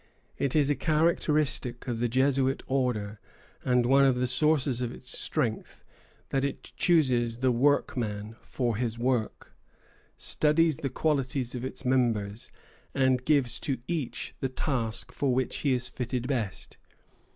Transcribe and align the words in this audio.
It 0.39 0.55
is 0.55 0.71
a 0.71 0.75
characteristic 0.75 1.87
of 1.87 1.99
the 1.99 2.09
Jesuit 2.09 2.63
Order, 2.65 3.19
and 3.63 3.85
one 3.85 4.03
of 4.03 4.15
the 4.15 4.25
sources 4.25 4.81
of 4.81 4.91
its 4.91 5.15
strength, 5.15 5.85
that 6.29 6.43
it 6.43 6.71
chooses 6.75 7.37
the 7.37 7.51
workman 7.51 8.35
for 8.41 8.77
his 8.77 8.97
work, 8.97 9.53
studies 10.17 10.77
the 10.77 10.89
qualities 10.89 11.53
of 11.53 11.63
its 11.63 11.85
members, 11.85 12.49
and 12.95 13.23
gives 13.23 13.59
to 13.59 13.77
each 13.87 14.33
the 14.39 14.49
task 14.49 15.11
for 15.11 15.35
which 15.35 15.57
he 15.57 15.75
is 15.75 15.87
fitted 15.87 16.27
best. 16.27 16.77